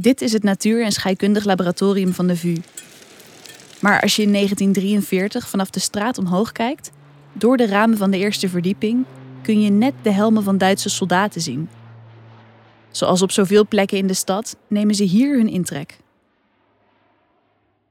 [0.00, 2.56] Dit is het Natuur- en Scheikundig Laboratorium van de VU.
[3.80, 6.90] Maar als je in 1943 vanaf de straat omhoog kijkt,
[7.32, 9.04] door de ramen van de eerste verdieping,
[9.42, 11.68] kun je net de helmen van Duitse soldaten zien.
[12.90, 15.96] Zoals op zoveel plekken in de stad nemen ze hier hun intrek.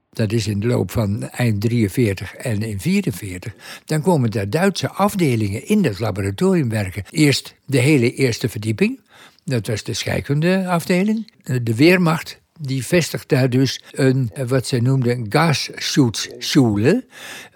[0.10, 3.56] Dat is in de loop van eind 43 en in 44.
[3.86, 7.04] Dan komen daar Duitse afdelingen in dat laboratorium werken.
[7.10, 9.00] Eerst de hele eerste verdieping.
[9.48, 11.32] Dat was de scheikundeafdeling.
[11.64, 17.06] De Weermacht die vestigt daar dus een, wat zij noemden, gasschutzschule.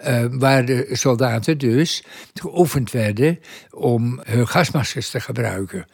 [0.08, 3.40] Uh, waar de soldaten dus geoefend werden
[3.72, 5.86] om hun gasmaskers te gebruiken.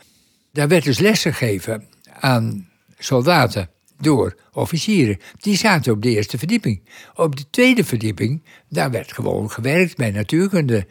[0.52, 1.88] Daar werd dus lessen gegeven
[2.20, 3.70] aan soldaten
[4.00, 5.17] door officieren.
[5.39, 6.89] Die zaten op de eerste verdieping.
[7.14, 10.88] Op de tweede verdieping, daar werd gewoon gewerkt bij natuurkunde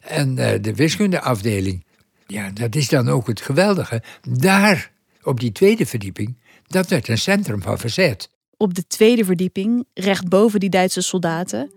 [0.00, 1.84] en de wiskundeafdeling.
[2.30, 4.02] Ja, dat is dan ook het geweldige.
[4.30, 8.30] Daar, op die tweede verdieping, dat werd een centrum van verzet.
[8.56, 11.70] Op de tweede verdieping, recht boven die Duitse soldaten,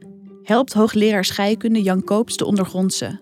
[0.43, 3.21] helpt hoogleraar scheikunde Jan Koops de ondergrondse.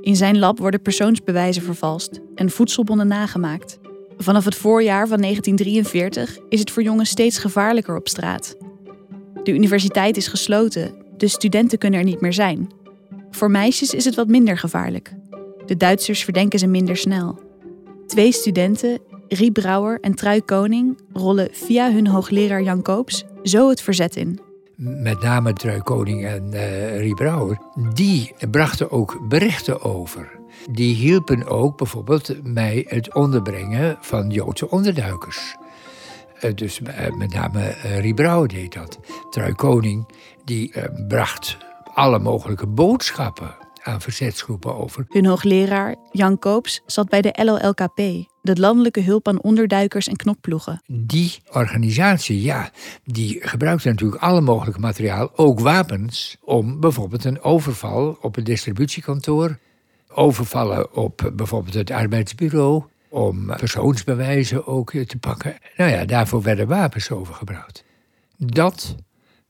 [0.00, 3.78] In zijn lab worden persoonsbewijzen vervalst en voedselbonnen nagemaakt.
[4.16, 8.56] Vanaf het voorjaar van 1943 is het voor jongens steeds gevaarlijker op straat.
[9.42, 12.70] De universiteit is gesloten, de studenten kunnen er niet meer zijn.
[13.30, 15.20] Voor meisjes is het wat minder gevaarlijk.
[15.66, 17.38] De Duitsers verdenken ze minder snel.
[18.06, 23.82] Twee studenten, Rie Brouwer en Trui Koning, rollen via hun hoogleraar Jan Koops zo het
[23.82, 24.40] verzet in.
[24.76, 26.50] Met name Trui Koning en
[27.02, 27.58] uh, Brouwer,
[27.94, 30.30] die brachten ook berichten over.
[30.70, 35.56] Die hielpen ook bijvoorbeeld bij het onderbrengen van Joodse onderduikers.
[36.44, 38.98] Uh, dus uh, met name Rie Brouwer deed dat.
[39.30, 40.08] Trui Koning
[40.44, 40.72] die
[41.08, 41.56] bracht
[41.94, 45.04] alle mogelijke boodschappen aan verzetsgroepen over.
[45.08, 47.96] Hun hoogleraar, Jan Koops, zat bij de LOLKP,
[48.42, 50.82] de Landelijke Hulp aan Onderduikers en Knokploegen.
[50.86, 52.70] Die organisatie, ja,
[53.04, 59.58] die gebruikte natuurlijk alle mogelijke materiaal, ook wapens, om bijvoorbeeld een overval op een distributiekantoor,
[60.08, 65.56] overvallen op bijvoorbeeld het arbeidsbureau, om persoonsbewijzen ook te pakken.
[65.76, 67.84] Nou ja, daarvoor werden wapens overgebruikt.
[68.36, 68.96] Dat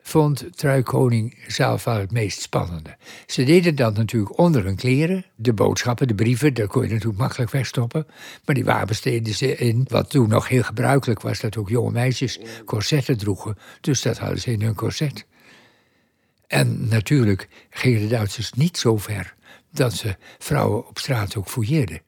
[0.02, 2.96] vond Truikoning zelf wel het meest spannende.
[3.26, 5.24] Ze deden dat natuurlijk onder hun kleren.
[5.34, 8.06] De boodschappen, de brieven, daar kon je natuurlijk makkelijk wegstoppen.
[8.44, 9.86] Maar die wapens deden ze in.
[9.88, 13.58] Wat toen nog heel gebruikelijk was, dat ook jonge meisjes corsetten droegen.
[13.80, 15.26] Dus dat hadden ze in hun corset.
[16.46, 19.34] En natuurlijk gingen de Duitsers niet zo ver
[19.70, 22.02] dat ze vrouwen op straat ook fouilleerden.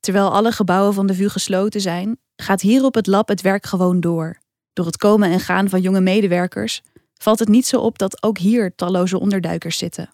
[0.00, 3.66] Terwijl alle gebouwen van de VU gesloten zijn, gaat hier op het lab het werk
[3.66, 4.38] gewoon door.
[4.72, 6.82] Door het komen en gaan van jonge medewerkers
[7.22, 10.10] valt het niet zo op dat ook hier talloze onderduikers zitten.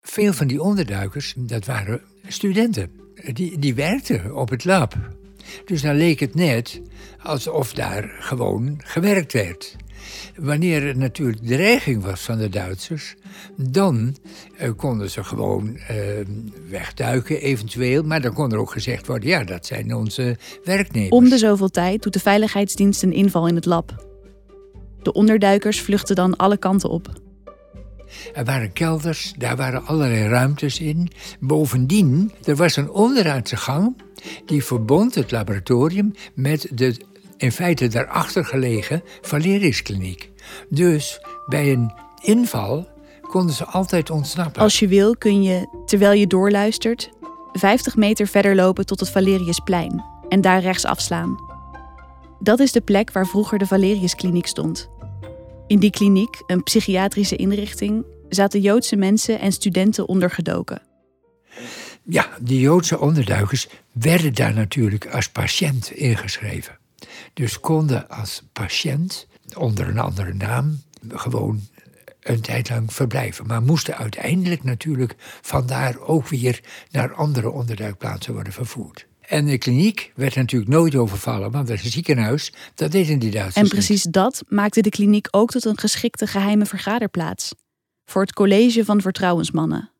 [0.00, 2.90] Veel van die onderduikers, dat waren studenten.
[3.32, 4.94] Die, die werkten op het lab.
[5.64, 6.80] Dus dan leek het net
[7.22, 9.76] alsof daar gewoon gewerkt werd.
[10.36, 13.14] Wanneer er natuurlijk dreiging was van de Duitsers,
[13.56, 14.16] dan
[14.56, 15.96] eh, konden ze gewoon eh,
[16.68, 18.02] wegduiken eventueel.
[18.02, 21.10] Maar dan kon er ook gezegd worden, ja, dat zijn onze werknemers.
[21.10, 24.03] Om de zoveel tijd doet de veiligheidsdienst een inval in het lab.
[25.04, 27.08] De onderduikers vluchten dan alle kanten op.
[28.34, 31.10] Er waren kelders, daar waren allerlei ruimtes in.
[31.40, 33.96] Bovendien, er was een onderaardse gang
[34.46, 36.96] die verbond het laboratorium met de
[37.36, 40.30] in feite daarachter gelegen Valeriuskliniek.
[40.68, 41.92] Dus bij een
[42.22, 42.88] inval
[43.20, 44.62] konden ze altijd ontsnappen.
[44.62, 47.10] Als je wil kun je, terwijl je doorluistert,
[47.52, 51.36] 50 meter verder lopen tot het Valeriusplein en daar rechts afslaan.
[52.38, 54.90] Dat is de plek waar vroeger de Valeriuskliniek stond.
[55.66, 60.82] In die kliniek, een psychiatrische inrichting, zaten Joodse mensen en studenten ondergedoken.
[62.02, 66.78] Ja, die Joodse onderduikers werden daar natuurlijk als patiënt ingeschreven.
[67.34, 69.26] Dus konden als patiënt
[69.56, 71.60] onder een andere naam gewoon
[72.20, 73.46] een tijd lang verblijven.
[73.46, 76.60] Maar moesten uiteindelijk natuurlijk vandaar ook weer
[76.90, 79.06] naar andere onderduikplaatsen worden vervoerd.
[79.28, 82.52] En de kliniek werd natuurlijk nooit overvallen, want dat is een ziekenhuis.
[82.74, 83.56] Dat deden die Duitsers.
[83.56, 87.54] En precies dat maakte de kliniek ook tot een geschikte geheime vergaderplaats.
[88.04, 89.90] Voor het college van vertrouwensmannen.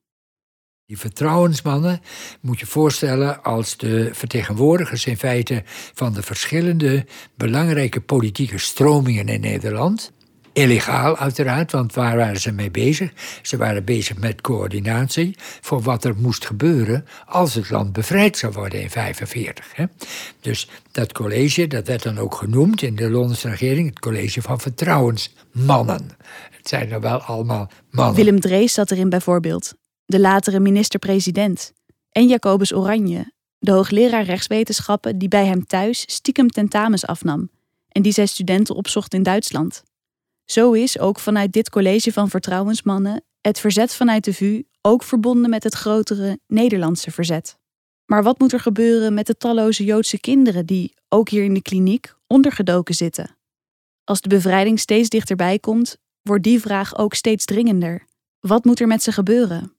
[0.87, 2.01] Die vertrouwensmannen
[2.41, 5.63] moet je voorstellen als de vertegenwoordigers in feite
[5.95, 7.07] van de verschillende
[7.37, 10.13] belangrijke politieke stromingen in Nederland.
[10.55, 13.13] Illegaal uiteraard, want waar waren ze mee bezig?
[13.43, 18.53] Ze waren bezig met coördinatie voor wat er moest gebeuren als het land bevrijd zou
[18.53, 19.89] worden in 1945.
[20.41, 24.61] Dus dat college, dat werd dan ook genoemd in de Londense regering, het college van
[24.61, 26.11] vertrouwensmannen.
[26.51, 28.15] Het zijn er wel allemaal mannen.
[28.15, 29.75] Willem Drees zat erin bijvoorbeeld,
[30.05, 31.73] de latere minister-president.
[32.11, 37.51] En Jacobus Oranje, de hoogleraar rechtswetenschappen die bij hem thuis stiekem tentamens afnam
[37.89, 39.83] en die zij studenten opzocht in Duitsland.
[40.45, 45.51] Zo is ook vanuit dit college van vertrouwensmannen het verzet vanuit de VU ook verbonden
[45.51, 47.59] met het grotere Nederlandse verzet.
[48.07, 51.63] Maar wat moet er gebeuren met de talloze Joodse kinderen die, ook hier in de
[51.63, 53.37] kliniek, ondergedoken zitten?
[54.05, 58.07] Als de bevrijding steeds dichterbij komt, wordt die vraag ook steeds dringender.
[58.41, 59.77] Wat moet er met ze gebeuren?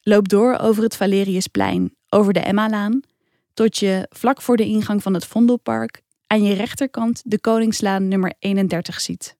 [0.00, 3.00] Loop door over het Valeriusplein, over de Emma-laan,
[3.54, 8.34] tot je vlak voor de ingang van het Vondelpark aan je rechterkant de Koningslaan nummer
[8.38, 9.36] 31 ziet.